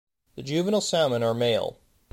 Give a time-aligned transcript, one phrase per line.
[0.35, 1.77] The juvenile salmon are male.